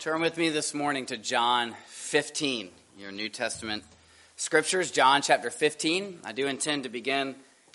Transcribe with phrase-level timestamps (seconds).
[0.00, 3.84] Turn with me this morning to John 15, your New Testament
[4.36, 6.20] scriptures, John chapter 15.
[6.24, 7.34] I do intend to begin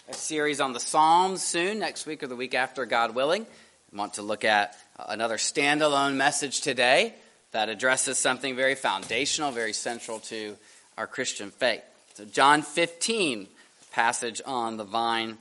[0.09, 3.43] a series on the Psalms soon, next week or the week after, God willing.
[3.43, 7.13] I want to look at another standalone message today
[7.51, 10.57] that addresses something very foundational, very central to
[10.97, 11.83] our Christian faith.
[12.15, 13.45] So, John 15,
[13.91, 15.37] passage on the vine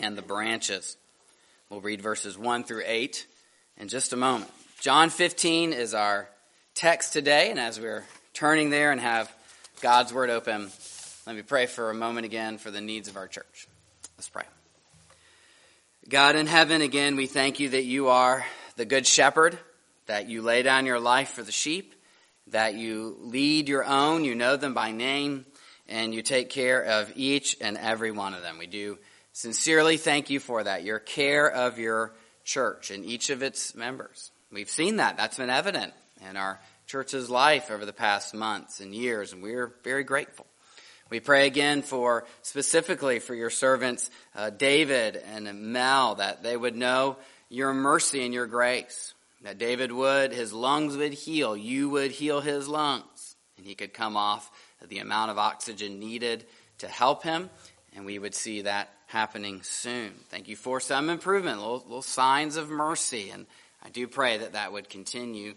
[0.00, 0.96] and the branches.
[1.68, 3.26] We'll read verses 1 through 8
[3.78, 4.52] in just a moment.
[4.80, 6.28] John 15 is our
[6.76, 9.28] text today, and as we're turning there and have
[9.80, 10.70] God's Word open,
[11.26, 13.66] let me pray for a moment again for the needs of our church.
[14.16, 14.44] Let's pray.
[16.08, 18.46] God in heaven, again, we thank you that you are
[18.76, 19.58] the Good Shepherd,
[20.06, 21.96] that you lay down your life for the sheep,
[22.46, 25.44] that you lead your own, you know them by name,
[25.88, 28.58] and you take care of each and every one of them.
[28.58, 28.98] We do
[29.32, 32.14] sincerely thank you for that, your care of your
[32.44, 34.30] church and each of its members.
[34.50, 35.16] We've seen that.
[35.16, 35.92] That's been evident
[36.28, 40.46] in our church's life over the past months and years, and we're very grateful.
[41.10, 46.76] We pray again for specifically for your servants, uh, David and Mel, that they would
[46.76, 47.16] know
[47.50, 49.14] your mercy and your grace.
[49.42, 53.92] That David would, his lungs would heal, you would heal his lungs, and he could
[53.92, 54.50] come off
[54.88, 56.44] the amount of oxygen needed
[56.78, 57.50] to help him,
[57.94, 60.12] and we would see that happening soon.
[60.28, 63.46] Thank you for some improvement, little, little signs of mercy, and
[63.88, 65.54] I do pray that that would continue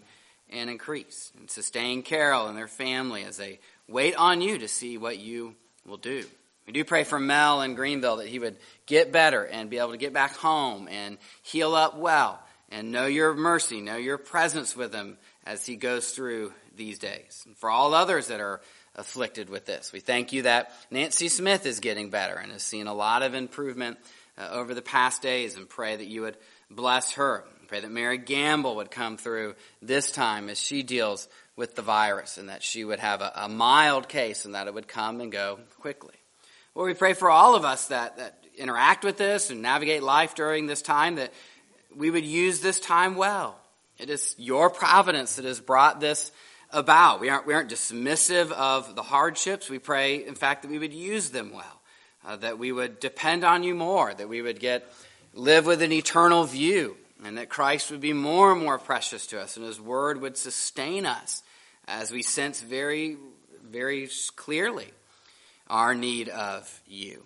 [0.48, 4.96] and increase and sustain Carol and their family as they wait on you to see
[4.96, 5.54] what you
[5.86, 6.24] will do.
[6.66, 9.90] We do pray for Mel in Greenville that he would get better and be able
[9.90, 14.74] to get back home and heal up well and know your mercy, know your presence
[14.74, 17.42] with him as he goes through these days.
[17.44, 18.62] And for all others that are
[18.96, 22.86] afflicted with this, we thank you that Nancy Smith is getting better and has seen
[22.86, 23.98] a lot of improvement
[24.38, 26.38] uh, over the past days and pray that you would
[26.70, 31.74] bless her Pray that Mary Gamble would come through this time as she deals with
[31.74, 34.86] the virus and that she would have a, a mild case and that it would
[34.86, 36.12] come and go quickly.
[36.74, 40.34] Well, we pray for all of us that, that interact with this and navigate life
[40.34, 41.32] during this time that
[41.96, 43.58] we would use this time well.
[43.96, 46.30] It is your providence that has brought this
[46.72, 47.20] about.
[47.20, 49.70] We aren't, we aren't dismissive of the hardships.
[49.70, 51.80] We pray, in fact, that we would use them well,
[52.26, 54.92] uh, that we would depend on you more, that we would get
[55.32, 59.40] live with an eternal view, and that Christ would be more and more precious to
[59.40, 61.42] us, and His Word would sustain us
[61.86, 63.16] as we sense very,
[63.64, 64.88] very clearly
[65.68, 67.22] our need of you.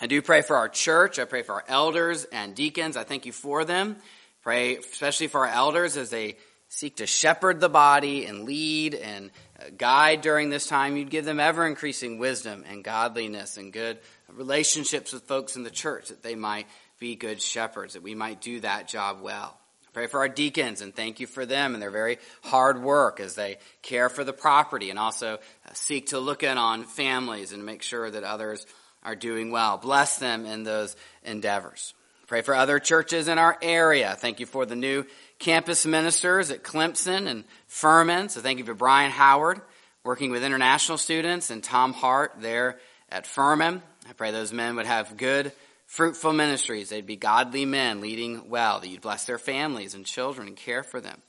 [0.00, 1.18] I do pray for our church.
[1.18, 2.96] I pray for our elders and deacons.
[2.96, 3.96] I thank you for them.
[4.42, 6.36] Pray especially for our elders as they
[6.68, 9.30] seek to shepherd the body and lead and
[9.60, 10.96] uh, guide during this time.
[10.96, 13.98] You'd give them ever increasing wisdom and godliness and good
[14.34, 16.66] relationships with folks in the church that they might
[17.02, 19.58] be good shepherds, that we might do that job well.
[19.92, 23.34] Pray for our deacons and thank you for them and their very hard work as
[23.34, 27.66] they care for the property and also uh, seek to look in on families and
[27.66, 28.64] make sure that others
[29.02, 29.78] are doing well.
[29.78, 31.92] Bless them in those endeavors.
[32.28, 34.16] Pray for other churches in our area.
[34.16, 35.04] Thank you for the new
[35.40, 38.28] campus ministers at Clemson and Furman.
[38.28, 39.60] So thank you for Brian Howard
[40.04, 42.78] working with international students and Tom Hart there
[43.10, 43.82] at Furman.
[44.08, 45.50] I pray those men would have good
[45.92, 46.88] fruitful ministries.
[46.88, 50.82] They'd be godly men leading well, that you'd bless their families and children and care
[50.82, 51.20] for them.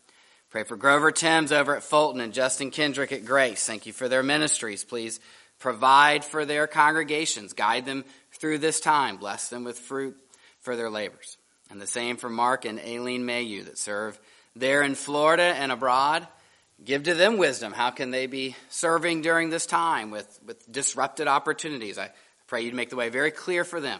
[0.51, 3.65] Pray for Grover Timms over at Fulton and Justin Kendrick at Grace.
[3.65, 4.85] Thank you for their ministries.
[4.85, 5.19] Please
[5.59, 7.51] provide for their congregations.
[7.51, 8.05] Guide them
[8.39, 9.17] through this time.
[9.17, 10.15] Bless them with fruit
[10.61, 11.37] for their labors.
[11.69, 14.17] And the same for Mark and Aileen Mayu that serve
[14.55, 16.25] there in Florida and abroad.
[16.81, 17.73] Give to them wisdom.
[17.73, 21.97] How can they be serving during this time with, with disrupted opportunities?
[21.97, 22.11] I
[22.47, 23.99] pray you'd make the way very clear for them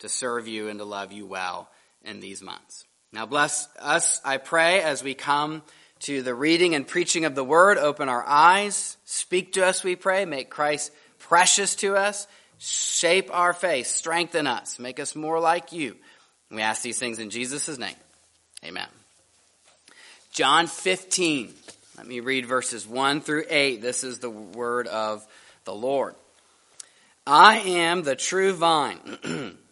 [0.00, 1.68] to serve you and to love you well
[2.04, 2.84] in these months.
[3.12, 5.62] Now bless us, I pray, as we come
[6.00, 7.78] to the reading and preaching of the word.
[7.78, 8.96] Open our eyes.
[9.04, 10.24] Speak to us, we pray.
[10.24, 12.26] Make Christ precious to us.
[12.58, 13.86] Shape our faith.
[13.86, 14.78] Strengthen us.
[14.78, 15.96] Make us more like you.
[16.50, 17.96] We ask these things in Jesus' name.
[18.64, 18.88] Amen.
[20.32, 21.54] John 15.
[21.96, 23.80] Let me read verses 1 through 8.
[23.80, 25.26] This is the word of
[25.64, 26.14] the Lord.
[27.26, 29.00] I am the true vine.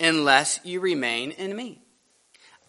[0.00, 1.80] unless you remain in me.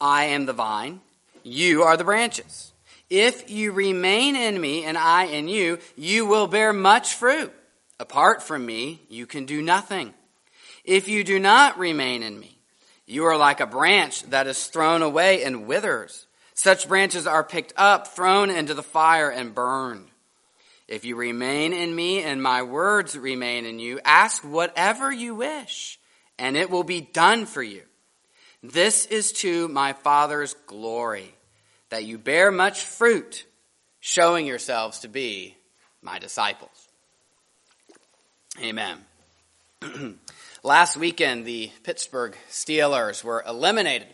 [0.01, 1.01] I am the vine,
[1.43, 2.71] you are the branches.
[3.09, 7.51] If you remain in me and I in you, you will bear much fruit.
[7.99, 10.13] Apart from me, you can do nothing.
[10.85, 12.57] If you do not remain in me,
[13.05, 16.27] you are like a branch that is thrown away and withers.
[16.53, 20.07] Such branches are picked up, thrown into the fire, and burned.
[20.87, 25.98] If you remain in me and my words remain in you, ask whatever you wish,
[26.39, 27.83] and it will be done for you.
[28.63, 31.33] This is to my Father's glory,
[31.89, 33.45] that you bear much fruit,
[33.99, 35.55] showing yourselves to be
[36.01, 36.87] my disciples.
[38.61, 38.97] Amen.
[40.63, 44.07] Last weekend, the Pittsburgh Steelers were eliminated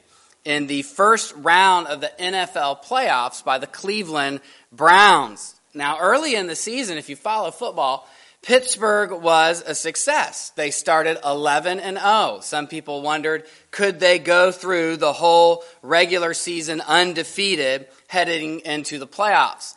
[0.44, 5.56] in the first round of the NFL playoffs by the Cleveland Browns.
[5.74, 8.08] Now, early in the season, if you follow football,
[8.46, 10.52] Pittsburgh was a success.
[10.56, 12.42] They started 11 and 0.
[12.44, 19.08] Some people wondered, could they go through the whole regular season undefeated heading into the
[19.08, 19.74] playoffs?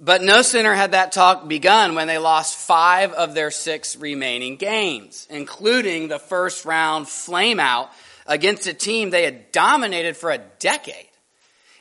[0.00, 4.56] But no sooner had that talk begun when they lost five of their six remaining
[4.56, 7.88] games, including the first round flameout
[8.26, 11.06] against a team they had dominated for a decade.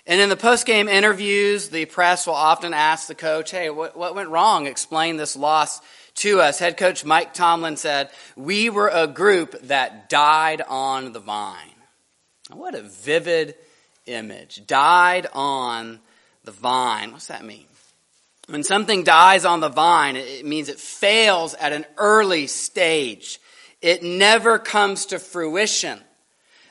[0.05, 4.13] And in the post-game interviews, the press will often ask the coach, hey, what, what
[4.13, 4.67] went wrong?
[4.67, 5.81] Explain this loss
[6.17, 6.59] to us.
[6.59, 11.57] Head coach Mike Tomlin said, we were a group that died on the vine.
[12.51, 13.55] What a vivid
[14.05, 14.65] image.
[14.67, 15.99] Died on
[16.43, 17.11] the vine.
[17.11, 17.65] What's that mean?
[18.47, 23.39] When something dies on the vine, it means it fails at an early stage.
[23.81, 25.99] It never comes to fruition.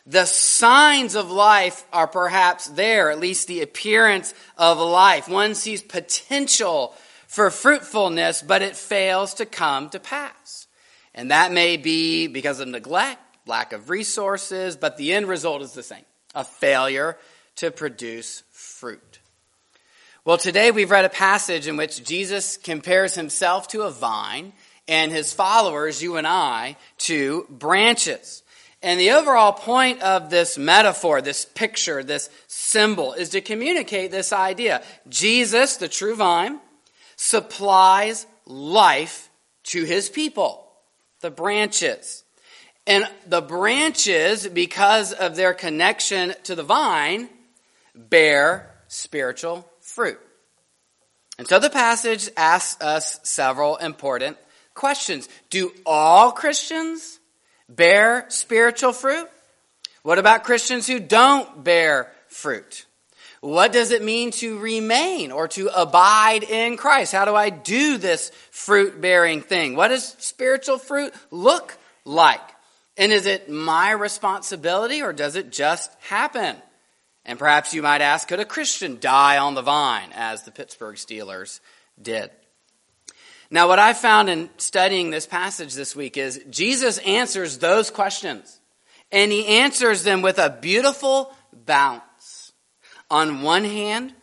[0.06, 5.28] The signs of life are perhaps there, at least the appearance of life.
[5.28, 6.94] One sees potential
[7.26, 10.66] for fruitfulness, but it fails to come to pass.
[11.14, 15.72] And that may be because of neglect, lack of resources, but the end result is
[15.72, 17.16] the same a failure
[17.56, 19.20] to produce fruit.
[20.26, 24.52] Well, today we've read a passage in which Jesus compares himself to a vine
[24.88, 28.42] and his followers, you and I, to branches.
[28.82, 34.32] And the overall point of this metaphor, this picture, this symbol is to communicate this
[34.32, 34.82] idea.
[35.08, 36.60] Jesus, the true vine,
[37.16, 39.30] supplies life
[39.64, 40.66] to his people,
[41.20, 42.22] the branches.
[42.86, 47.28] And the branches, because of their connection to the vine,
[47.94, 50.20] bear spiritual fruit.
[51.38, 54.36] And so the passage asks us several important
[54.74, 55.28] questions.
[55.50, 57.18] Do all Christians
[57.68, 59.28] bear spiritual fruit?
[60.02, 62.86] What about Christians who don't bear fruit?
[63.46, 67.12] What does it mean to remain or to abide in Christ?
[67.12, 69.76] How do I do this fruit bearing thing?
[69.76, 72.40] What does spiritual fruit look like?
[72.96, 76.56] And is it my responsibility or does it just happen?
[77.24, 80.96] And perhaps you might ask, could a Christian die on the vine as the Pittsburgh
[80.96, 81.60] Steelers
[82.02, 82.32] did?
[83.48, 88.58] Now, what I found in studying this passage this week is Jesus answers those questions.
[89.12, 92.02] And he answers them with a beautiful balance.
[93.10, 94.14] On one hand,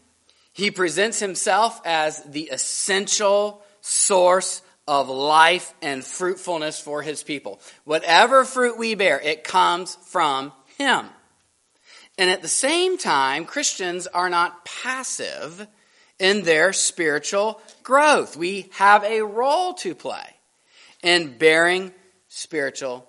[0.53, 7.59] he presents himself as the essential source of life and fruitfulness for his people.
[7.85, 11.07] Whatever fruit we bear, it comes from him.
[12.17, 15.67] And at the same time, Christians are not passive
[16.19, 18.37] in their spiritual growth.
[18.37, 20.35] We have a role to play
[21.01, 21.91] in bearing
[22.27, 23.07] spiritual.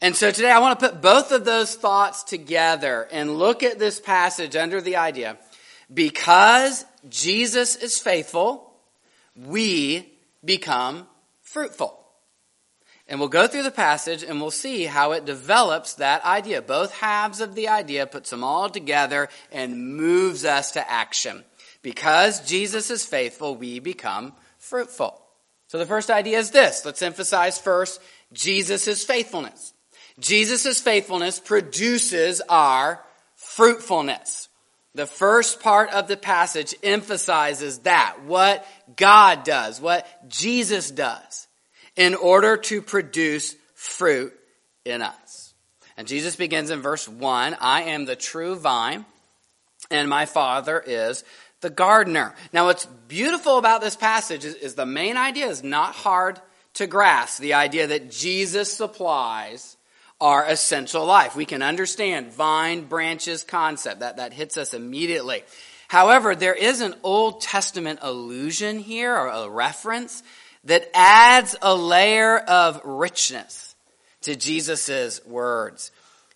[0.00, 3.78] And so today I want to put both of those thoughts together and look at
[3.78, 5.36] this passage under the idea
[5.92, 8.72] because Jesus is faithful,
[9.36, 10.12] we
[10.44, 11.06] become
[11.42, 11.96] fruitful.
[13.08, 16.62] And we'll go through the passage and we'll see how it develops that idea.
[16.62, 21.44] Both halves of the idea puts them all together and moves us to action.
[21.82, 25.20] Because Jesus is faithful, we become fruitful.
[25.66, 26.84] So the first idea is this.
[26.84, 28.00] Let's emphasize first
[28.32, 29.72] Jesus' faithfulness.
[30.20, 33.02] Jesus' faithfulness produces our
[33.36, 34.48] fruitfulness.
[34.94, 41.46] The first part of the passage emphasizes that, what God does, what Jesus does
[41.96, 44.32] in order to produce fruit
[44.84, 45.54] in us.
[45.96, 49.04] And Jesus begins in verse 1 I am the true vine,
[49.90, 51.24] and my Father is
[51.60, 52.34] the gardener.
[52.52, 56.40] Now, what's beautiful about this passage is, is, the main idea is not hard
[56.74, 59.76] to grasp the idea that Jesus supplies
[60.20, 61.34] our essential life.
[61.34, 65.42] We can understand vine branches concept that, that hits us immediately.
[65.88, 70.22] However, there is an Old Testament allusion here or a reference
[70.64, 73.74] that adds a layer of richness
[74.22, 75.90] to Jesus' words.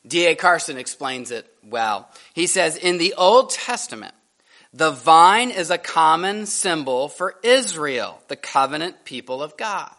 [0.07, 0.35] D.A.
[0.35, 2.09] Carson explains it well.
[2.35, 4.15] He says, In the Old Testament,
[4.73, 9.93] The vine is a common symbol for Israel, the covenant people of God.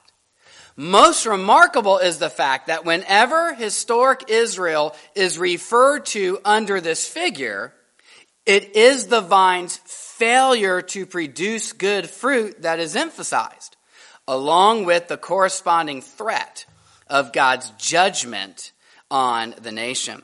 [0.78, 7.74] Most remarkable is the fact that whenever historic Israel is referred to under this figure,
[8.46, 13.78] it is the vine's failure to produce good fruit that is emphasized,
[14.28, 16.66] along with the corresponding threat
[17.08, 18.74] of God's judgment
[19.10, 20.22] on the nation.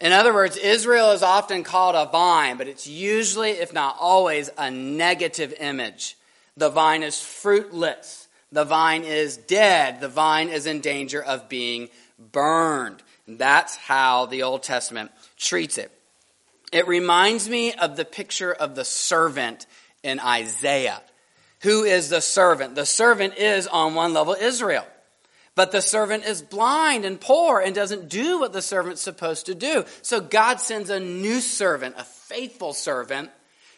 [0.00, 4.48] In other words, Israel is often called a vine, but it's usually, if not always,
[4.56, 6.16] a negative image.
[6.56, 8.27] The vine is fruitless.
[8.52, 10.00] The vine is dead.
[10.00, 11.88] The vine is in danger of being
[12.18, 13.02] burned.
[13.26, 15.92] And That's how the Old Testament treats it.
[16.72, 19.66] It reminds me of the picture of the servant
[20.02, 21.00] in Isaiah.
[21.62, 22.74] Who is the servant?
[22.74, 24.86] The servant is, on one level, Israel.
[25.54, 29.54] But the servant is blind and poor and doesn't do what the servant's supposed to
[29.54, 29.84] do.
[30.02, 33.30] So God sends a new servant, a faithful servant,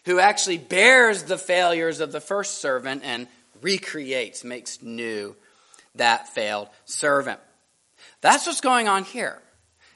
[0.04, 3.28] who actually bears the failures of the first servant and
[3.62, 5.36] recreates, makes new
[5.96, 7.40] that failed servant.
[8.20, 9.40] That's what's going on here.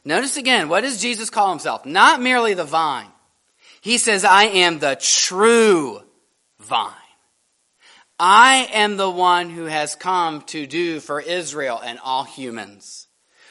[0.05, 1.87] Notice again, what does Jesus call himself?
[1.87, 3.09] Not merely the vine.
[3.81, 6.03] He says, I am the true
[6.59, 6.93] vine.
[8.19, 13.09] I am the one who has come to do for Israel and all humans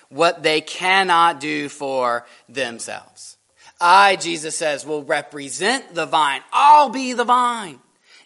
[0.09, 3.37] what they cannot do for themselves.
[3.81, 6.41] I, Jesus says, will represent the vine.
[6.53, 7.79] I'll be the vine.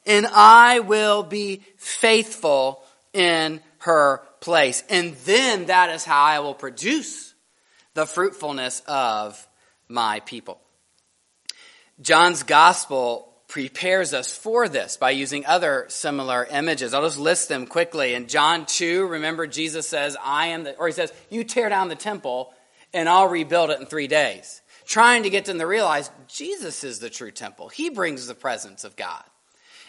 [0.07, 2.83] And I will be faithful
[3.13, 4.83] in her place.
[4.89, 7.33] And then that is how I will produce
[7.93, 9.47] the fruitfulness of
[9.87, 10.59] my people.
[12.01, 16.93] John's gospel prepares us for this by using other similar images.
[16.93, 18.13] I'll just list them quickly.
[18.13, 21.87] In John 2, remember Jesus says, I am the, or he says, you tear down
[21.87, 22.53] the temple
[22.93, 24.61] and I'll rebuild it in three days.
[24.85, 27.69] Trying to get them to realize Jesus is the true temple.
[27.69, 29.23] He brings the presence of God.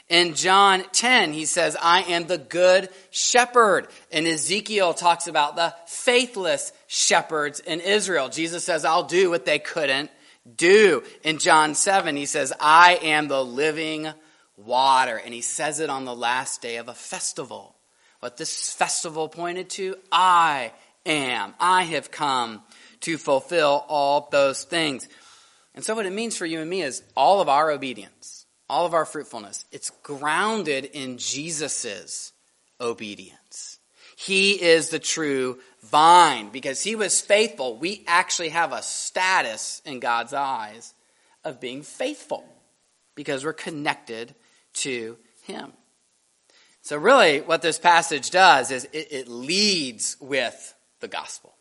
[0.08, 3.88] In John 10, he says, I am the good shepherd.
[4.10, 8.28] And Ezekiel talks about the faithless shepherds in Israel.
[8.28, 10.10] Jesus says, I'll do what they couldn't
[10.56, 11.02] do.
[11.24, 14.08] In John 7, he says, I am the living
[14.56, 15.16] water.
[15.16, 17.76] And he says it on the last day of a festival.
[18.20, 20.72] What this festival pointed to, I
[21.06, 21.54] am.
[21.60, 22.62] I have come
[23.02, 25.08] to fulfill all those things.
[25.74, 28.37] And so what it means for you and me is all of our obedience,
[28.68, 32.32] all of our fruitfulness, it's grounded in Jesus'
[32.80, 33.78] obedience.
[34.16, 37.76] He is the true vine because he was faithful.
[37.76, 40.92] We actually have a status in God's eyes
[41.44, 42.44] of being faithful
[43.14, 44.34] because we're connected
[44.74, 45.72] to him.
[46.82, 51.54] So, really, what this passage does is it, it leads with the gospel.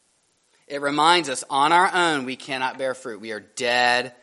[0.67, 3.21] It reminds us on our own we cannot bear fruit.
[3.21, 4.13] We are dead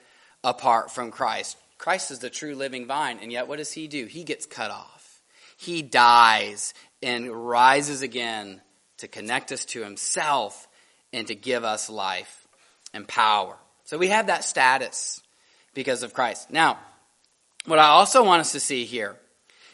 [0.42, 1.56] apart from Christ.
[1.84, 4.06] Christ is the true living vine, and yet what does he do?
[4.06, 5.20] He gets cut off.
[5.58, 6.72] He dies
[7.02, 8.62] and rises again
[8.96, 10.66] to connect us to himself
[11.12, 12.48] and to give us life
[12.94, 13.58] and power.
[13.84, 15.20] So we have that status
[15.74, 16.50] because of Christ.
[16.50, 16.78] Now,
[17.66, 19.16] what I also want us to see here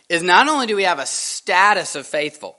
[0.08, 2.56] is not only do we have a status of faithful,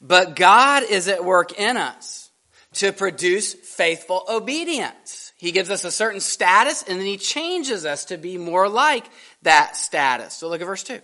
[0.00, 2.30] but God is at work in us
[2.74, 5.27] to produce faithful obedience.
[5.38, 9.08] He gives us a certain status and then he changes us to be more like
[9.42, 10.34] that status.
[10.34, 11.00] So look at verse 2.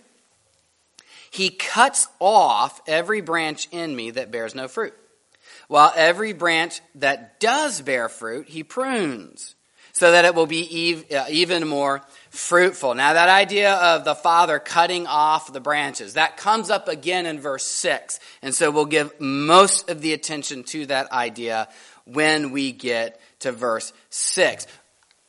[1.31, 4.93] He cuts off every branch in me that bears no fruit,
[5.67, 9.55] while every branch that does bear fruit, he prunes,
[9.91, 12.93] so that it will be uh, even more fruitful.
[12.93, 17.39] Now, that idea of the Father cutting off the branches, that comes up again in
[17.39, 18.19] verse 6.
[18.41, 21.67] And so we'll give most of the attention to that idea
[22.05, 24.67] when we get to verse 6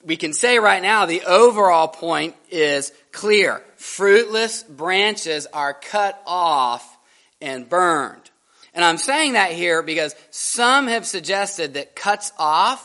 [0.07, 3.63] we can say right now the overall point is clear.
[3.75, 6.97] Fruitless branches are cut off
[7.41, 8.31] and burned.
[8.73, 12.83] And I'm saying that here because some have suggested that cuts off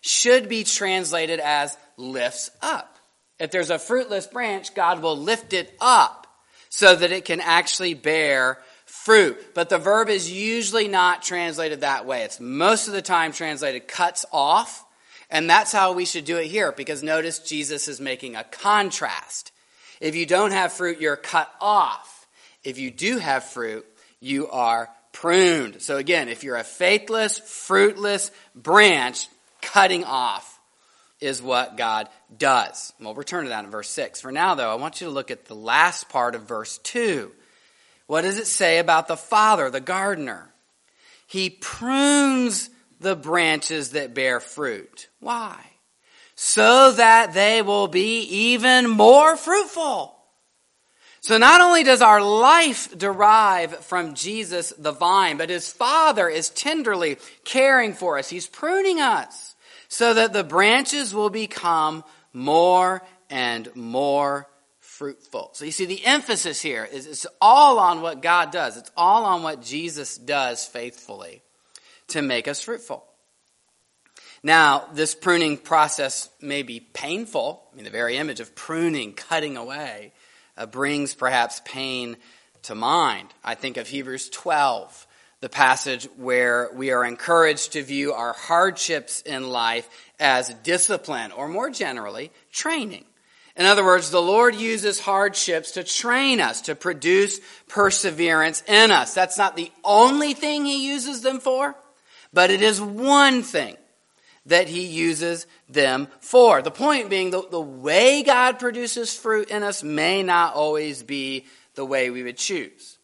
[0.00, 2.96] should be translated as lifts up.
[3.38, 6.26] If there's a fruitless branch, God will lift it up
[6.70, 8.58] so that it can actually bear
[9.04, 9.54] fruit.
[9.54, 12.22] But the verb is usually not translated that way.
[12.22, 14.84] It's most of the time translated cuts off
[15.32, 19.50] and that's how we should do it here because notice Jesus is making a contrast.
[19.98, 22.26] If you don't have fruit, you're cut off.
[22.62, 23.86] If you do have fruit,
[24.20, 25.80] you are pruned.
[25.80, 29.26] So again, if you're a faithless, fruitless branch,
[29.62, 30.60] cutting off
[31.18, 32.92] is what God does.
[33.00, 34.20] We'll return to that in verse 6.
[34.20, 37.32] For now, though, I want you to look at the last part of verse 2.
[38.12, 40.52] What does it say about the Father, the gardener?
[41.26, 42.68] He prunes
[43.00, 45.08] the branches that bear fruit.
[45.18, 45.72] Why?
[46.44, 50.16] so that they will be even more fruitful.
[51.20, 56.50] So not only does our life derive from Jesus the vine, but his Father is
[56.50, 58.28] tenderly caring for us.
[58.28, 59.54] He's pruning us
[59.86, 62.02] so that the branches will become
[62.32, 64.48] more and more
[65.02, 65.50] fruitful.
[65.54, 68.76] So you see, the emphasis here is it's all on what God does.
[68.76, 71.42] It's all on what Jesus does faithfully
[72.06, 73.04] to make us fruitful.
[74.44, 77.64] Now, this pruning process may be painful.
[77.72, 80.12] I mean, the very image of pruning, cutting away,
[80.56, 82.16] uh, brings perhaps pain
[82.62, 83.34] to mind.
[83.42, 85.08] I think of Hebrews 12,
[85.40, 89.88] the passage where we are encouraged to view our hardships in life
[90.20, 93.04] as discipline, or more generally, training.
[93.56, 99.14] In other words, the Lord uses hardships to train us, to produce perseverance in us.
[99.14, 101.74] That's not the only thing He uses them for,
[102.32, 103.76] but it is one thing
[104.46, 106.62] that he uses them for.
[106.62, 111.46] The point being, the, the way God produces fruit in us may not always be
[111.74, 112.98] the way we would choose,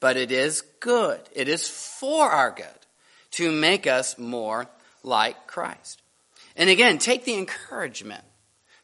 [0.00, 1.20] but it is good.
[1.34, 2.66] It is for our good
[3.32, 4.66] to make us more
[5.02, 6.00] like Christ.
[6.56, 8.24] And again, take the encouragement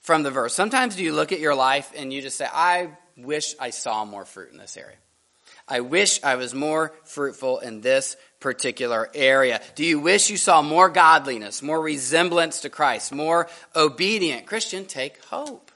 [0.05, 0.55] from the verse.
[0.55, 4.05] Sometimes do you look at your life and you just say, I wish I saw
[4.05, 4.97] more fruit in this area.
[5.67, 9.63] I wish I was more fruitful in this particular area.
[9.77, 14.47] Do you wish you saw more godliness, more resemblance to Christ, more obedient?
[14.47, 15.73] Christian, take hope.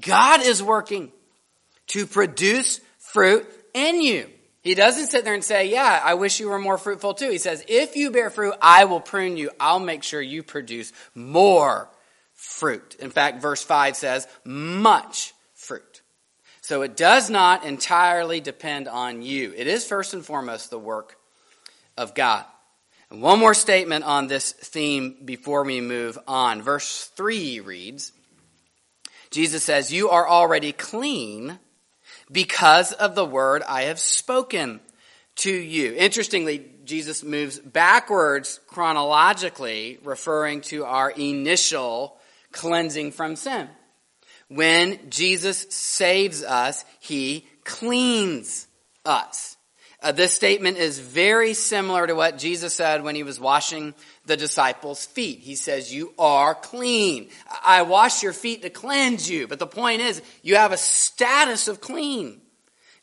[0.00, 1.12] God is working
[1.88, 4.28] to produce fruit in you.
[4.62, 7.30] He doesn't sit there and say, Yeah, I wish you were more fruitful too.
[7.30, 9.50] He says, If you bear fruit, I will prune you.
[9.60, 11.88] I'll make sure you produce more
[12.34, 12.96] fruit.
[12.98, 16.02] In fact, verse 5 says, Much fruit.
[16.60, 19.52] So it does not entirely depend on you.
[19.56, 21.16] It is first and foremost the work
[21.96, 22.44] of God.
[23.10, 26.62] And one more statement on this theme before we move on.
[26.62, 28.12] Verse 3 reads
[29.30, 31.58] Jesus says, You are already clean
[32.30, 34.80] because of the word I have spoken
[35.36, 35.92] to you.
[35.94, 42.16] Interestingly, Jesus moves backwards chronologically, referring to our initial
[42.54, 43.68] cleansing from sin.
[44.48, 48.66] When Jesus saves us, he cleans
[49.04, 49.56] us.
[50.00, 53.94] Uh, this statement is very similar to what Jesus said when he was washing
[54.26, 55.38] the disciples' feet.
[55.40, 57.30] He says, You are clean.
[57.64, 59.48] I wash your feet to cleanse you.
[59.48, 62.42] But the point is, you have a status of clean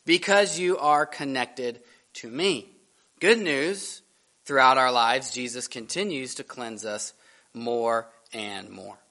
[0.06, 1.80] because you are connected
[2.14, 2.68] to me.
[3.18, 4.02] Good news,
[4.44, 7.14] throughout our lives, Jesus continues to cleanse us
[7.52, 9.01] more and more.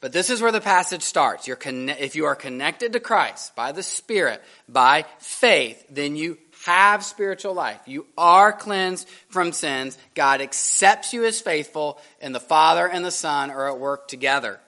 [0.00, 1.48] But this is where the passage starts.
[1.58, 7.04] Conne- if you are connected to Christ by the Spirit, by faith, then you have
[7.04, 7.80] spiritual life.
[7.86, 9.98] You are cleansed from sins.
[10.14, 14.60] God accepts you as faithful, and the Father and the Son are at work together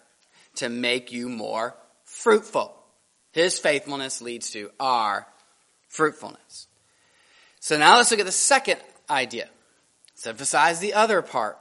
[0.57, 2.77] to make you more fruitful.
[3.33, 5.27] His faithfulness leads to our
[5.89, 6.67] fruitfulness.
[7.61, 9.49] So now let's look at the second idea.
[10.15, 11.59] Let's emphasize the other part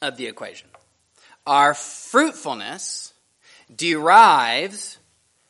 [0.00, 0.68] of the equation.
[1.46, 3.12] Our fruitfulness
[3.74, 4.98] derives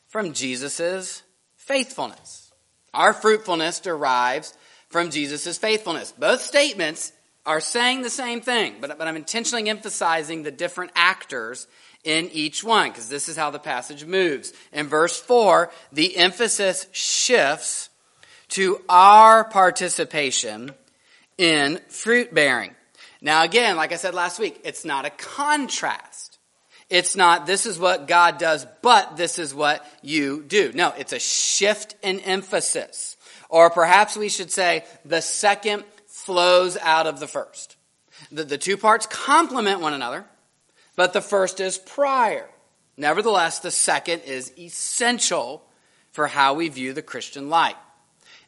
[0.09, 1.23] from Jesus'
[1.57, 2.53] faithfulness.
[2.95, 4.55] Our fruitfulness derives
[4.89, 6.13] from Jesus' faithfulness.
[6.13, 7.13] Both statements
[7.45, 11.67] are saying the same thing, but, but I'm intentionally emphasizing the different actors
[12.05, 14.53] in each one because this is how the passage moves.
[14.73, 17.91] In verse 4, the emphasis shifts
[18.49, 20.73] to our participation
[21.37, 22.76] in fruit bearing.
[23.21, 26.39] Now, again, like I said last week, it's not a contrast.
[26.89, 30.73] It's not, this is what God does, but this is what you do.
[30.75, 33.17] No, it's a shift in emphasis.
[33.49, 37.77] Or perhaps we should say, the second flows out of the first.
[38.31, 40.25] The, the two parts complement one another,
[40.95, 42.49] but the first is prior.
[42.97, 45.63] Nevertheless, the second is essential
[46.13, 47.77] for how we view the Christian life.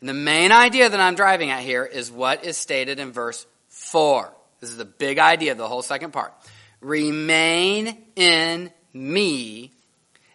[0.00, 3.46] And the main idea that I'm driving at here is what is stated in verse
[3.68, 4.33] 4.
[4.60, 6.32] This is the big idea of the whole second part.
[6.80, 9.72] Remain in me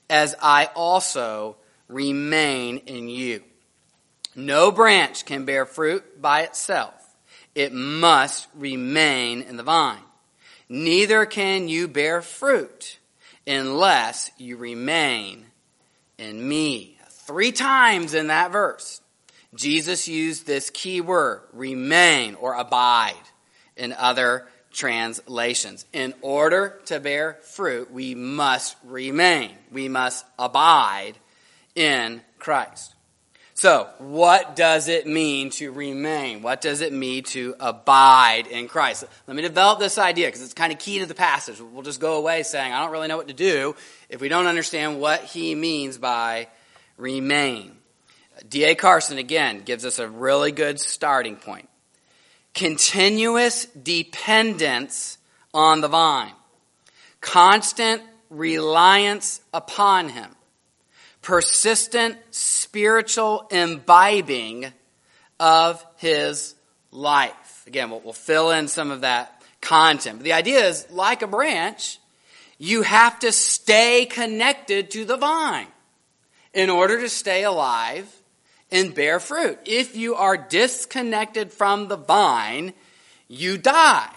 [0.09, 1.57] as I also
[1.87, 3.43] remain in you.
[4.35, 6.93] No branch can bear fruit by itself.
[7.55, 10.01] It must remain in the vine.
[10.69, 12.97] Neither can you bear fruit
[13.45, 15.45] unless you remain
[16.17, 16.97] in me.
[17.09, 19.01] Three times in that verse,
[19.55, 23.13] Jesus used this key word, remain or abide
[23.77, 25.85] in other translations.
[25.93, 29.51] In order to bear fruit, we must remain.
[29.71, 31.13] We must abide
[31.75, 32.93] in Christ.
[33.55, 36.41] So, what does it mean to remain?
[36.41, 39.05] What does it mean to abide in Christ?
[39.27, 41.61] Let me develop this idea because it's kind of key to the passage.
[41.61, 43.75] We'll just go away saying, I don't really know what to do
[44.09, 46.47] if we don't understand what he means by
[46.97, 47.77] remain.
[48.49, 48.73] D.A.
[48.73, 51.69] Carson, again, gives us a really good starting point.
[52.53, 55.17] Continuous dependence
[55.53, 56.33] on the vine,
[57.21, 60.29] constant reliance upon him
[61.23, 64.71] persistent spiritual imbibing
[65.39, 66.53] of his
[66.91, 67.63] life.
[67.65, 70.19] Again, we'll, we'll, fill in some of that content.
[70.19, 71.97] But the idea is like a branch,
[72.59, 75.67] you have to stay connected to the vine
[76.53, 78.13] in order to stay alive
[78.73, 79.59] and bear fruit.
[79.65, 82.73] If you are disconnected from the vine,
[83.29, 84.09] you die.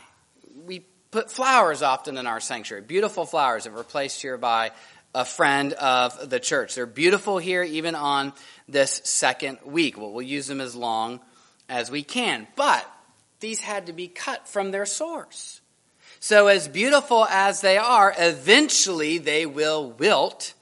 [0.64, 4.72] We put flowers often in our sanctuary, beautiful flowers that were placed here by
[5.14, 6.74] a friend of the church.
[6.74, 8.32] They're beautiful here even on
[8.68, 9.98] this second week.
[9.98, 11.20] Well, we'll use them as long
[11.68, 12.46] as we can.
[12.56, 12.84] But
[13.40, 15.60] these had to be cut from their source.
[16.18, 20.54] So, as beautiful as they are, eventually they will wilt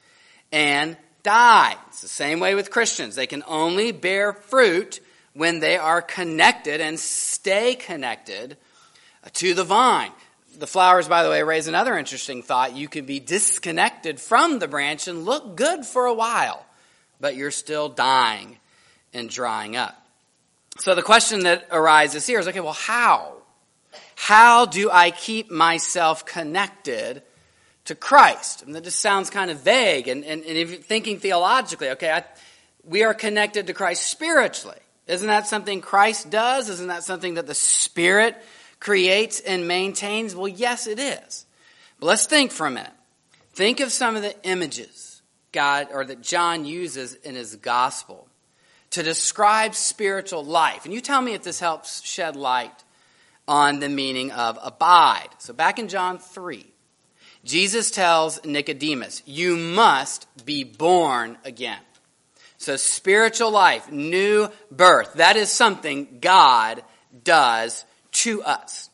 [0.52, 1.76] and die.
[2.04, 3.14] The same way with Christians.
[3.14, 5.00] They can only bear fruit
[5.32, 8.58] when they are connected and stay connected
[9.32, 10.12] to the vine.
[10.58, 12.76] The flowers, by the way, raise another interesting thought.
[12.76, 16.66] You can be disconnected from the branch and look good for a while,
[17.22, 18.58] but you're still dying
[19.14, 19.96] and drying up.
[20.80, 23.32] So the question that arises here is okay, well, how?
[24.14, 27.22] How do I keep myself connected
[27.84, 28.62] to Christ?
[28.62, 30.08] And that just sounds kind of vague.
[30.08, 32.24] And, and, and if you're thinking theologically, okay, I,
[32.84, 34.78] we are connected to Christ spiritually.
[35.06, 36.68] Isn't that something Christ does?
[36.68, 38.36] Isn't that something that the Spirit
[38.80, 40.34] creates and maintains?
[40.34, 41.46] Well, yes, it is.
[42.00, 42.92] But let's think for a minute.
[43.52, 48.28] Think of some of the images God or that John uses in his gospel
[48.90, 50.84] to describe spiritual life.
[50.84, 52.84] And you tell me if this helps shed light
[53.46, 55.28] on the meaning of abide.
[55.38, 56.66] So back in John 3,
[57.44, 61.80] Jesus tells Nicodemus, You must be born again.
[62.56, 66.82] So spiritual life, new birth, that is something God
[67.22, 68.88] does to us.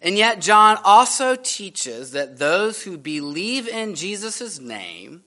[0.00, 5.22] And yet, John also teaches that those who believe in Jesus' name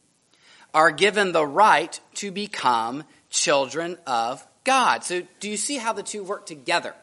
[0.73, 5.05] are given the right to become children of God.
[5.05, 6.93] So, do you see how the two work together?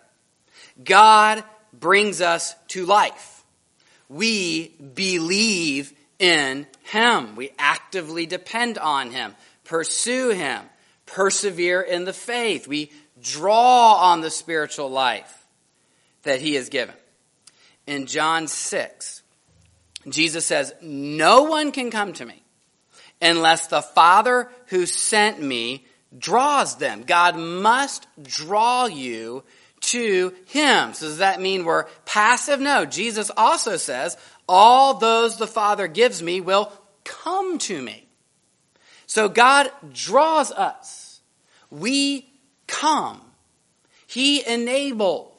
[0.84, 3.31] God brings us to life.
[4.12, 7.36] We believe in Him.
[7.36, 10.62] We actively depend on Him, pursue Him,
[11.06, 12.68] persevere in the faith.
[12.68, 12.90] We
[13.22, 15.46] draw on the spiritual life
[16.22, 16.94] that he has given.
[17.86, 19.22] In John 6,
[20.08, 22.42] Jesus says, No one can come to me
[23.20, 27.04] unless the Father who sent me draws them.
[27.04, 29.44] God must draw you
[29.82, 30.94] to him.
[30.94, 32.60] So does that mean we're passive?
[32.60, 32.84] No.
[32.84, 34.16] Jesus also says,
[34.48, 36.72] all those the Father gives me will
[37.04, 38.06] come to me.
[39.06, 41.20] So God draws us.
[41.70, 42.28] We
[42.66, 43.20] come.
[44.06, 45.32] He enables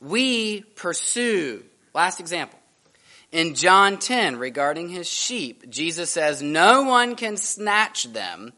[0.00, 1.64] we pursue.
[1.94, 2.58] Last example.
[3.30, 8.52] In John 10, regarding his sheep, Jesus says, No one can snatch them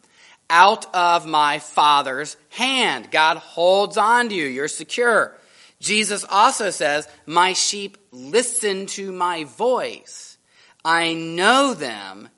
[0.50, 3.10] out of my Father's hand.
[3.10, 4.46] God holds on to you.
[4.46, 5.34] You're secure.
[5.80, 10.36] Jesus also says, My sheep listen to my voice.
[10.84, 12.28] I know them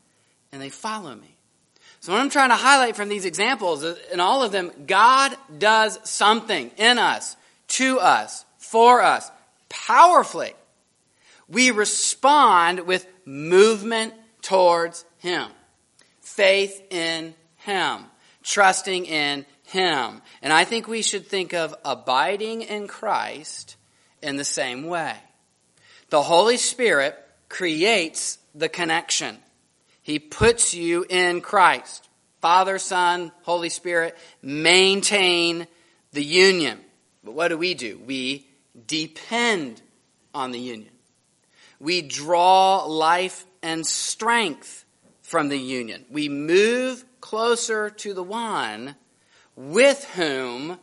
[0.53, 1.37] and they follow me.
[2.01, 5.99] So, what I'm trying to highlight from these examples, in all of them, God does
[6.03, 7.37] something in us,
[7.69, 9.31] to us, for us
[9.69, 10.55] powerfully.
[11.49, 15.49] We respond with movement towards Him,
[16.21, 18.05] faith in Him,
[18.43, 20.23] trusting in Him.
[20.43, 23.77] And I think we should think of abiding in Christ
[24.23, 25.17] in the same way.
[26.11, 29.39] The Holy Spirit creates the connection.
[30.03, 32.09] He puts you in Christ.
[32.41, 35.67] Father, Son, Holy Spirit maintain
[36.13, 36.81] the union.
[37.23, 38.01] But what do we do?
[38.05, 38.47] We
[38.87, 39.81] depend
[40.35, 40.93] on the union.
[41.79, 44.85] We draw life and strength
[45.23, 46.05] from the union.
[46.11, 48.95] We move closer to the one
[49.57, 50.79] with whom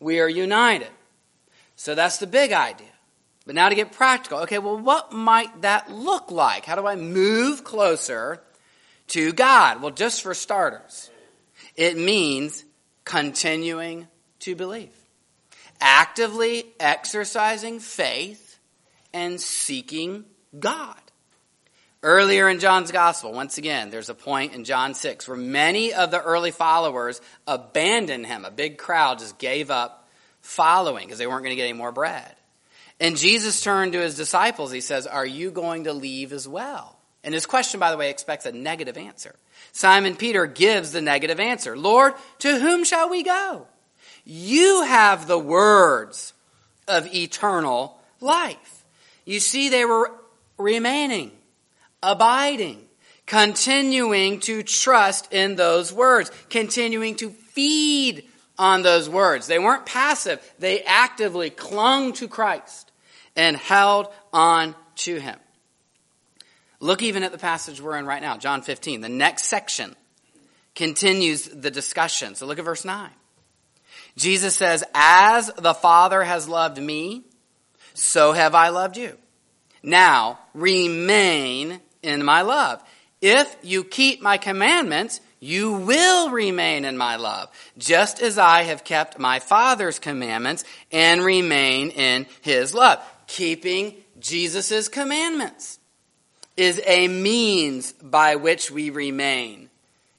[0.00, 0.88] we are united.
[1.76, 2.86] So that's the big idea.
[3.44, 4.38] But now to get practical.
[4.40, 6.64] Okay, well, what might that look like?
[6.64, 8.42] How do I move closer
[9.08, 9.82] to God?
[9.82, 11.10] Well, just for starters,
[11.76, 12.64] it means
[13.04, 14.08] continuing
[14.40, 14.96] to believe
[15.80, 18.58] actively exercising faith
[19.12, 20.24] and seeking
[20.58, 21.03] God.
[22.04, 26.10] Earlier in John's gospel, once again, there's a point in John 6 where many of
[26.10, 28.44] the early followers abandoned him.
[28.44, 30.06] A big crowd just gave up
[30.42, 32.30] following because they weren't going to get any more bread.
[33.00, 34.70] And Jesus turned to his disciples.
[34.70, 36.98] He says, Are you going to leave as well?
[37.24, 39.34] And his question, by the way, expects a negative answer.
[39.72, 43.66] Simon Peter gives the negative answer Lord, to whom shall we go?
[44.26, 46.34] You have the words
[46.86, 48.84] of eternal life.
[49.24, 50.10] You see, they were
[50.58, 51.32] remaining
[52.04, 52.80] abiding,
[53.26, 59.46] continuing to trust in those words, continuing to feed on those words.
[59.46, 62.92] They weren't passive, they actively clung to Christ
[63.36, 65.38] and held on to him.
[66.80, 69.00] Look even at the passage we're in right now, John 15.
[69.00, 69.96] The next section
[70.74, 72.34] continues the discussion.
[72.34, 73.10] So look at verse 9.
[74.16, 77.22] Jesus says, As the Father has loved me,
[77.94, 79.16] so have I loved you.
[79.82, 82.82] Now remain in my love.
[83.20, 88.84] If you keep my commandments, you will remain in my love, just as I have
[88.84, 92.98] kept my Father's commandments and remain in his love.
[93.26, 95.78] Keeping Jesus' commandments
[96.56, 99.68] is a means by which we remain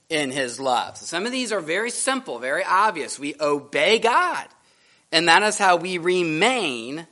[0.09, 0.97] in his love.
[0.97, 3.17] So some of these are very simple, very obvious.
[3.17, 4.47] We obey God,
[5.11, 7.07] and that is how we remain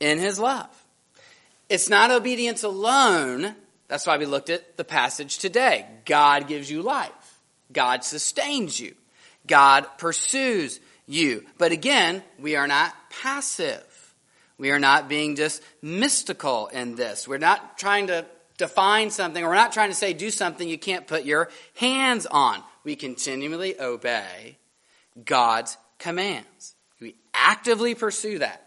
[0.00, 0.70] in his love.
[1.68, 3.54] It's not obedience alone
[3.88, 5.86] that's why we looked at the passage today.
[6.04, 7.40] God gives you life.
[7.72, 8.94] God sustains you.
[9.46, 11.44] God pursues you.
[11.58, 14.14] But again, we are not passive.
[14.56, 17.28] We are not being just mystical in this.
[17.28, 18.24] We're not trying to
[18.56, 22.26] define something, or we're not trying to say do something you can't put your hands
[22.26, 22.62] on.
[22.84, 24.58] We continually obey
[25.24, 26.74] God's commands.
[27.00, 28.64] We actively pursue that.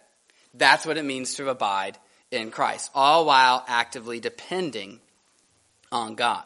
[0.54, 1.98] That's what it means to abide
[2.32, 5.00] in Christ, all while actively depending
[5.92, 6.44] on God.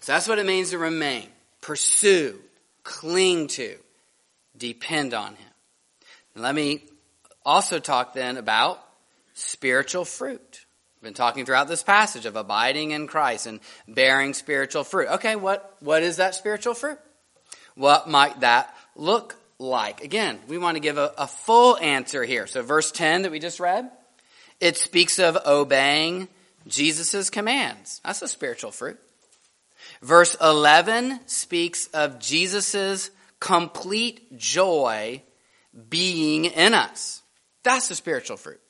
[0.00, 1.28] So that's what it means to remain,
[1.60, 2.38] pursue,
[2.82, 3.76] cling to,
[4.56, 5.48] depend on Him.
[6.34, 6.84] And let me
[7.44, 8.82] also talk then about
[9.34, 10.66] spiritual fruit.
[10.96, 15.08] We've been talking throughout this passage of abiding in Christ and bearing spiritual fruit.
[15.08, 16.98] Okay, what, what is that spiritual fruit?
[17.74, 20.02] What might that look like?
[20.02, 22.46] Again, we want to give a, a full answer here.
[22.46, 23.90] So, verse 10 that we just read,
[24.58, 26.28] it speaks of obeying
[26.66, 28.00] Jesus' commands.
[28.04, 28.98] That's a spiritual fruit.
[30.02, 35.22] Verse 11 speaks of Jesus' complete joy
[35.88, 37.22] being in us.
[37.62, 38.60] That's the spiritual fruit.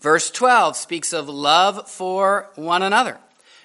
[0.00, 3.18] Verse 12 speaks of love for one another.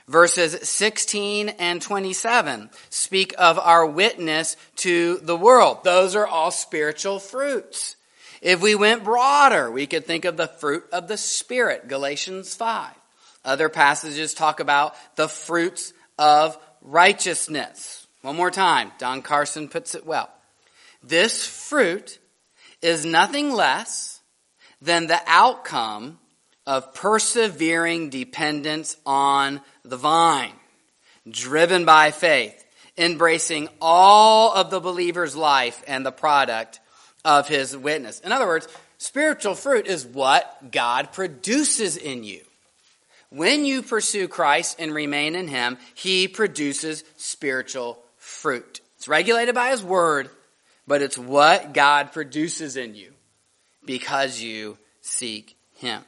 [0.07, 5.83] Verses 16 and 27 speak of our witness to the world.
[5.83, 7.97] Those are all spiritual fruits.
[8.41, 12.93] If we went broader, we could think of the fruit of the Spirit, Galatians 5.
[13.47, 18.05] Other passages talk about the fruits of righteousness.
[18.21, 20.29] One more time, Don Carson puts it well.
[21.01, 22.19] This fruit
[22.81, 24.19] is nothing less
[24.81, 26.19] than the outcome
[26.65, 30.51] of persevering dependence on the vine,
[31.29, 32.65] driven by faith,
[32.97, 36.81] embracing all of the believer's life and the product
[37.23, 38.19] of his witness.
[38.19, 42.41] In other words, spiritual fruit is what God produces in you.
[43.29, 48.81] When you pursue Christ and remain in Him, He produces spiritual fruit.
[48.95, 50.29] It's regulated by His Word,
[50.87, 53.11] but it's what God produces in you
[53.85, 56.03] because you seek Him.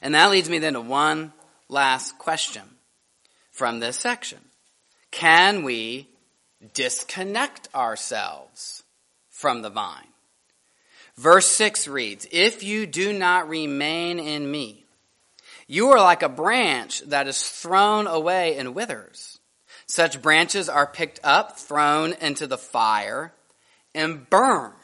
[0.00, 1.32] And that leads me then to one
[1.68, 2.62] last question
[3.50, 4.38] from this section.
[5.10, 6.08] Can we
[6.74, 8.82] disconnect ourselves
[9.30, 10.08] from the vine?
[11.16, 14.83] Verse 6 reads, If you do not remain in me,
[15.66, 19.38] you are like a branch that is thrown away and withers.
[19.86, 23.34] Such branches are picked up, thrown into the fire,
[23.94, 24.74] and burned.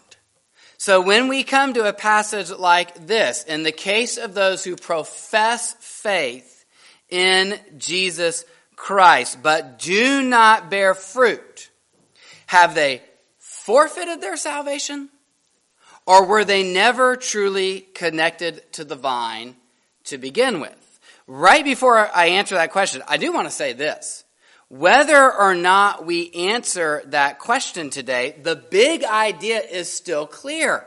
[0.79, 4.77] So when we come to a passage like this, in the case of those who
[4.77, 6.65] profess faith
[7.11, 8.45] in Jesus
[8.77, 11.71] Christ, but do not bear fruit,
[12.47, 13.03] have they
[13.39, 15.11] forfeited their salvation?
[16.07, 19.57] Or were they never truly connected to the vine
[20.11, 21.01] to begin with.
[21.27, 24.25] Right before I answer that question, I do want to say this.
[24.69, 30.87] Whether or not we answer that question today, the big idea is still clear.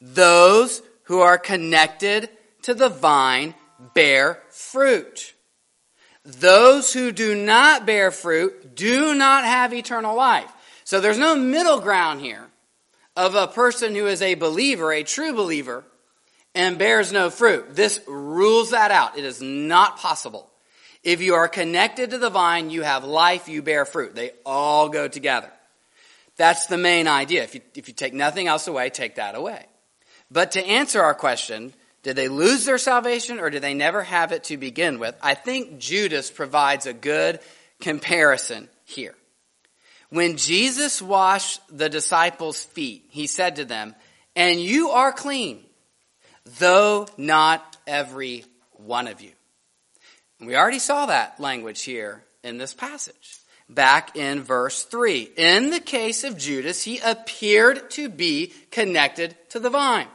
[0.00, 2.28] Those who are connected
[2.62, 3.54] to the vine
[3.94, 5.34] bear fruit.
[6.24, 10.50] Those who do not bear fruit do not have eternal life.
[10.84, 12.46] So there's no middle ground here
[13.16, 15.84] of a person who is a believer, a true believer,
[16.54, 17.74] and bears no fruit.
[17.74, 19.18] This rules that out.
[19.18, 20.50] It is not possible.
[21.02, 24.14] If you are connected to the vine, you have life, you bear fruit.
[24.14, 25.50] They all go together.
[26.36, 27.44] That's the main idea.
[27.44, 29.66] If you, if you take nothing else away, take that away.
[30.30, 34.32] But to answer our question, did they lose their salvation or did they never have
[34.32, 35.16] it to begin with?
[35.22, 37.40] I think Judas provides a good
[37.80, 39.14] comparison here.
[40.10, 43.94] When Jesus washed the disciples' feet, he said to them,
[44.36, 45.64] And you are clean,
[46.44, 49.32] though not every one of you.
[50.40, 53.38] We already saw that language here in this passage.
[53.68, 55.30] Back in verse 3.
[55.36, 60.08] In the case of Judas, he appeared to be connected to the vine.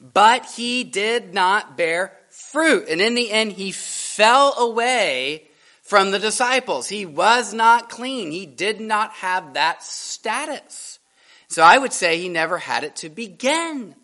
[0.00, 2.88] But he did not bear fruit.
[2.88, 5.44] And in the end, he fell away
[5.82, 6.88] from the disciples.
[6.88, 8.30] He was not clean.
[8.30, 11.00] He did not have that status.
[11.48, 13.94] So I would say he never had it to begin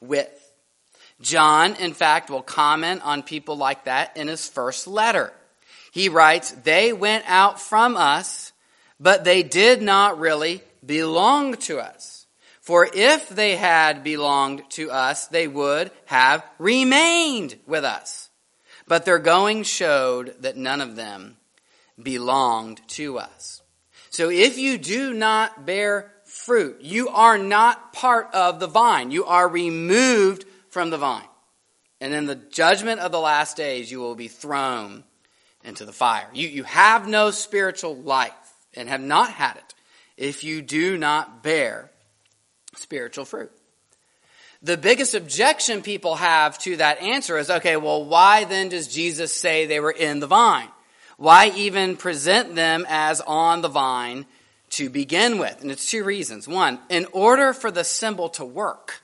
[0.00, 0.45] with.
[1.20, 5.32] John, in fact, will comment on people like that in his first letter.
[5.92, 8.52] He writes, They went out from us,
[9.00, 12.26] but they did not really belong to us.
[12.60, 18.28] For if they had belonged to us, they would have remained with us.
[18.88, 21.36] But their going showed that none of them
[22.00, 23.62] belonged to us.
[24.10, 29.10] So if you do not bear fruit, you are not part of the vine.
[29.10, 30.44] You are removed
[30.76, 31.24] from the vine.
[32.02, 35.04] And in the judgment of the last days, you will be thrown
[35.64, 36.28] into the fire.
[36.34, 38.34] You, you have no spiritual life
[38.74, 39.74] and have not had it
[40.18, 41.90] if you do not bear
[42.74, 43.50] spiritual fruit.
[44.60, 49.32] The biggest objection people have to that answer is okay, well, why then does Jesus
[49.32, 50.68] say they were in the vine?
[51.16, 54.26] Why even present them as on the vine
[54.72, 55.62] to begin with?
[55.62, 56.46] And it's two reasons.
[56.46, 59.00] One, in order for the symbol to work,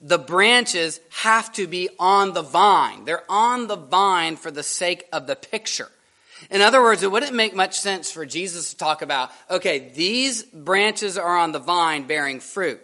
[0.00, 3.04] the branches have to be on the vine.
[3.04, 5.88] They're on the vine for the sake of the picture.
[6.50, 10.44] In other words, it wouldn't make much sense for Jesus to talk about, okay, these
[10.44, 12.80] branches are on the vine bearing fruit.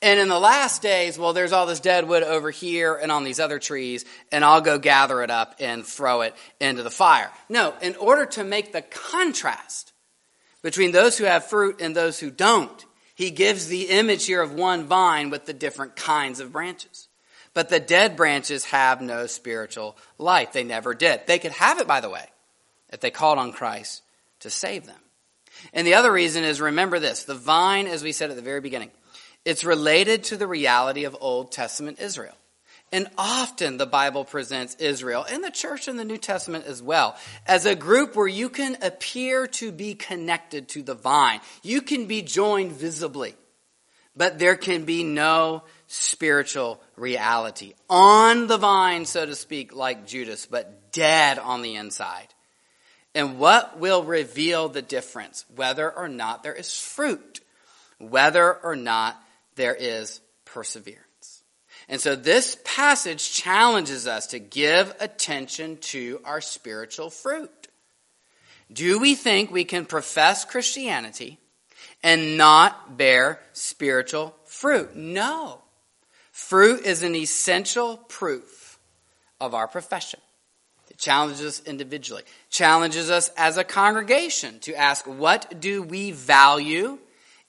[0.00, 3.24] And in the last days, well, there's all this dead wood over here and on
[3.24, 7.30] these other trees, and I'll go gather it up and throw it into the fire.
[7.48, 9.92] No, in order to make the contrast
[10.62, 12.85] between those who have fruit and those who don't,
[13.16, 17.08] he gives the image here of one vine with the different kinds of branches.
[17.54, 20.52] But the dead branches have no spiritual life.
[20.52, 21.26] They never did.
[21.26, 22.26] They could have it, by the way,
[22.90, 24.02] if they called on Christ
[24.40, 25.00] to save them.
[25.72, 28.60] And the other reason is remember this the vine, as we said at the very
[28.60, 28.90] beginning,
[29.46, 32.36] it's related to the reality of Old Testament Israel.
[32.92, 37.16] And often the Bible presents Israel and the church in the New Testament as well
[37.46, 41.40] as a group where you can appear to be connected to the vine.
[41.62, 43.34] You can be joined visibly,
[44.14, 47.74] but there can be no spiritual reality.
[47.90, 52.28] On the vine, so to speak, like Judas, but dead on the inside.
[53.16, 55.44] And what will reveal the difference?
[55.54, 57.40] Whether or not there is fruit,
[57.98, 59.20] whether or not
[59.56, 61.05] there is perseverance.
[61.88, 67.68] And so this passage challenges us to give attention to our spiritual fruit.
[68.72, 71.38] Do we think we can profess Christianity
[72.02, 74.96] and not bear spiritual fruit?
[74.96, 75.62] No.
[76.32, 78.78] Fruit is an essential proof
[79.40, 80.20] of our profession.
[80.90, 86.98] It challenges us individually, challenges us as a congregation to ask, what do we value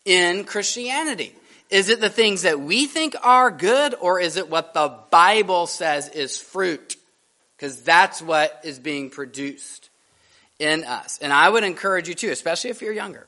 [0.05, 1.33] in Christianity?
[1.69, 5.67] Is it the things that we think are good, or is it what the Bible
[5.67, 6.95] says is fruit?
[7.55, 9.89] Because that's what is being produced
[10.59, 11.19] in us.
[11.19, 13.27] And I would encourage you too, especially if you're younger.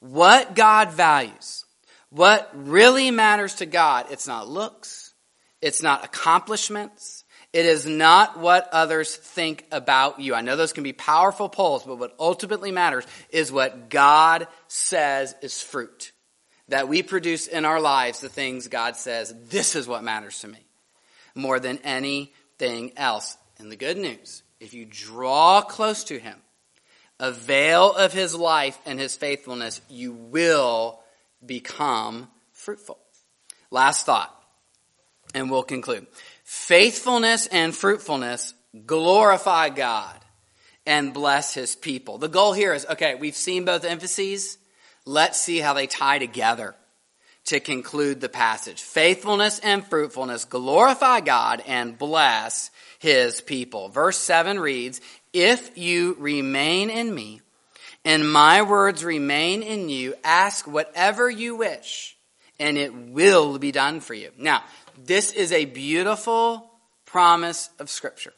[0.00, 1.64] What God values,
[2.10, 5.12] what really matters to God, it's not looks,
[5.60, 10.34] it's not accomplishments, it is not what others think about you.
[10.34, 15.34] I know those can be powerful polls, but what ultimately matters is what God says
[15.42, 16.12] is fruit
[16.68, 20.48] that we produce in our lives the things God says, this is what matters to
[20.48, 20.58] me
[21.34, 23.36] more than anything else.
[23.58, 26.36] And the good news, if you draw close to Him,
[27.18, 31.00] avail of His life and His faithfulness, you will
[31.44, 32.98] become fruitful.
[33.70, 34.34] Last thought,
[35.34, 36.06] and we'll conclude.
[36.44, 38.54] Faithfulness and fruitfulness
[38.86, 40.16] glorify God
[40.86, 42.18] and bless His people.
[42.18, 44.58] The goal here is okay, we've seen both emphases
[45.08, 46.74] let's see how they tie together
[47.46, 48.82] to conclude the passage.
[48.82, 53.88] Faithfulness and fruitfulness glorify God and bless his people.
[53.88, 55.00] Verse 7 reads,
[55.32, 57.40] If you remain in me
[58.04, 62.16] and my words remain in you, ask whatever you wish
[62.60, 64.30] and it will be done for you.
[64.36, 64.62] Now,
[65.02, 66.70] this is a beautiful
[67.06, 68.34] promise of scripture.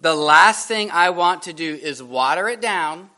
[0.00, 3.08] the last thing I want to do is water it down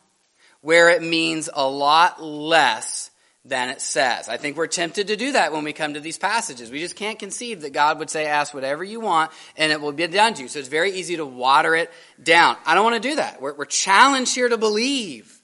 [0.61, 3.11] where it means a lot less
[3.45, 4.29] than it says.
[4.29, 6.71] I think we're tempted to do that when we come to these passages.
[6.71, 9.93] We just can't conceive that God would say, ask whatever you want and it will
[9.93, 10.49] be done to you.
[10.49, 11.91] So it's very easy to water it
[12.23, 12.57] down.
[12.67, 13.41] I don't want to do that.
[13.41, 15.41] We're, we're challenged here to believe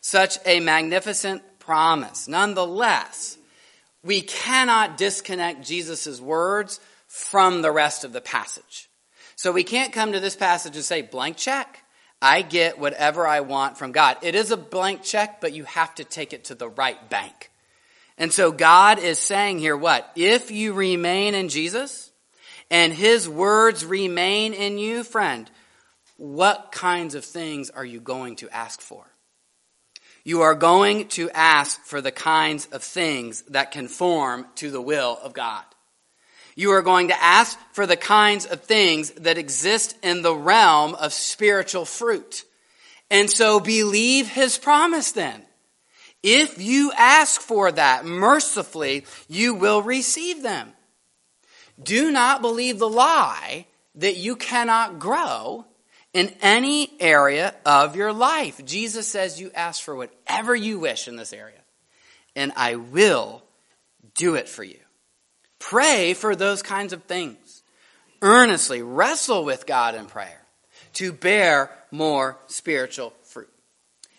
[0.00, 2.28] such a magnificent promise.
[2.28, 3.38] Nonetheless,
[4.02, 8.90] we cannot disconnect Jesus' words from the rest of the passage.
[9.36, 11.81] So we can't come to this passage and say, blank check.
[12.22, 14.16] I get whatever I want from God.
[14.22, 17.50] It is a blank check, but you have to take it to the right bank.
[18.16, 20.08] And so God is saying here what?
[20.14, 22.12] If you remain in Jesus
[22.70, 25.50] and his words remain in you, friend,
[26.16, 29.04] what kinds of things are you going to ask for?
[30.22, 35.18] You are going to ask for the kinds of things that conform to the will
[35.20, 35.64] of God.
[36.54, 40.94] You are going to ask for the kinds of things that exist in the realm
[40.94, 42.44] of spiritual fruit.
[43.10, 45.42] And so believe his promise then.
[46.22, 50.72] If you ask for that mercifully, you will receive them.
[51.82, 55.66] Do not believe the lie that you cannot grow
[56.12, 58.64] in any area of your life.
[58.64, 61.60] Jesus says you ask for whatever you wish in this area,
[62.36, 63.42] and I will
[64.14, 64.81] do it for you.
[65.62, 67.62] Pray for those kinds of things.
[68.20, 70.42] Earnestly wrestle with God in prayer
[70.94, 73.48] to bear more spiritual fruit.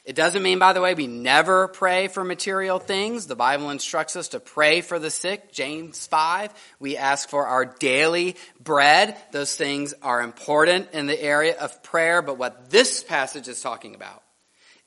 [0.05, 3.27] It doesn't mean, by the way, we never pray for material things.
[3.27, 5.51] The Bible instructs us to pray for the sick.
[5.51, 6.53] James 5.
[6.79, 9.17] We ask for our daily bread.
[9.33, 13.95] Those things are important in the area of prayer, but what this passage is talking
[13.95, 14.23] about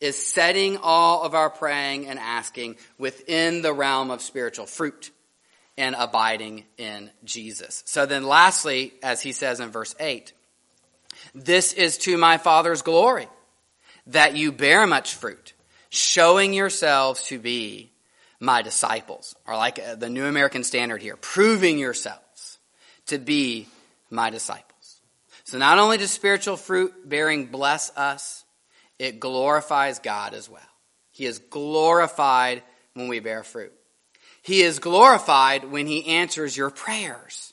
[0.00, 5.10] is setting all of our praying and asking within the realm of spiritual fruit
[5.78, 7.82] and abiding in Jesus.
[7.86, 10.32] So then, lastly, as he says in verse 8,
[11.34, 13.28] this is to my Father's glory
[14.08, 15.52] that you bear much fruit,
[15.90, 17.90] showing yourselves to be
[18.40, 22.58] my disciples, or like uh, the New American Standard here, proving yourselves
[23.06, 23.66] to be
[24.10, 25.00] my disciples.
[25.44, 28.44] So not only does spiritual fruit bearing bless us,
[28.98, 30.60] it glorifies God as well.
[31.12, 32.62] He is glorified
[32.94, 33.72] when we bear fruit.
[34.46, 37.52] He is glorified when he answers your prayers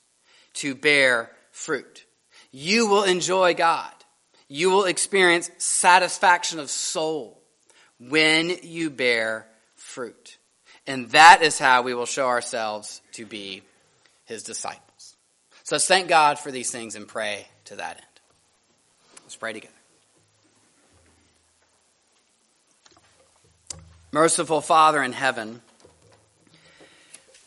[0.54, 2.06] to bear fruit.
[2.52, 3.91] You will enjoy God.
[4.48, 7.41] You will experience satisfaction of soul
[7.98, 10.38] when you bear fruit.
[10.86, 13.64] And that is how we will show ourselves to be
[14.26, 15.16] his disciples.
[15.64, 18.06] So let's thank God for these things and pray to that end.
[19.24, 19.74] Let's pray together.
[24.12, 25.64] Merciful Father in heaven,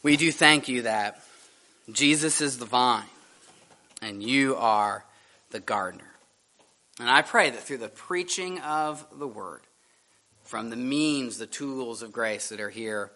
[0.06, 1.20] we do thank you that
[1.90, 3.02] Jesus is the vine
[4.00, 5.04] and you are
[5.50, 6.14] the gardener.
[7.00, 9.62] And I pray that through the preaching of the word,
[10.44, 13.10] from the means, the tools of grace that are here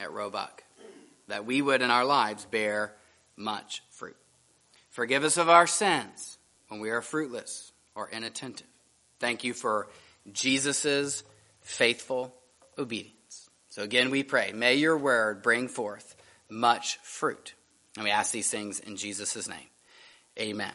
[0.00, 0.64] at Roebuck,
[1.28, 2.94] that we would in our lives bear
[3.36, 4.16] much fruit.
[4.88, 8.66] Forgive us of our sins when we are fruitless or inattentive.
[9.20, 9.86] Thank you for
[10.32, 11.24] Jesus'
[11.60, 12.34] faithful
[12.78, 13.50] obedience.
[13.68, 16.16] So again, we pray, may your word bring forth
[16.52, 17.54] much fruit.
[17.96, 19.68] And we ask these things in Jesus' name.
[20.38, 20.70] Amen.